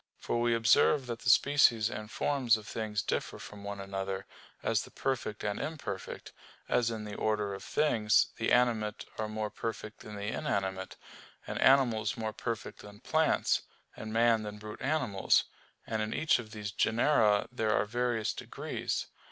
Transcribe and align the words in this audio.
For 0.17 0.41
we 0.41 0.55
observe 0.55 1.05
that 1.05 1.19
the 1.19 1.29
species 1.29 1.87
and 1.87 2.09
forms 2.09 2.57
of 2.57 2.65
things 2.65 3.03
differ 3.03 3.37
from 3.37 3.63
one 3.63 3.79
another, 3.79 4.25
as 4.63 4.81
the 4.81 4.89
perfect 4.89 5.43
and 5.43 5.59
imperfect; 5.59 6.33
as 6.67 6.89
in 6.89 7.03
the 7.03 7.13
order 7.13 7.53
of 7.53 7.63
things, 7.63 8.29
the 8.37 8.51
animate 8.51 9.05
are 9.19 9.27
more 9.29 9.51
perfect 9.51 9.99
than 9.99 10.15
the 10.15 10.25
inanimate, 10.25 10.97
and 11.45 11.61
animals 11.61 12.17
more 12.17 12.33
perfect 12.33 12.79
than 12.79 12.99
plants, 13.01 13.61
and 13.95 14.11
man 14.11 14.41
than 14.41 14.57
brute 14.57 14.81
animals; 14.81 15.43
and 15.85 16.01
in 16.01 16.15
each 16.15 16.39
of 16.39 16.49
these 16.49 16.71
genera 16.71 17.47
there 17.51 17.69
are 17.77 17.85
various 17.85 18.33
degrees. 18.33 19.05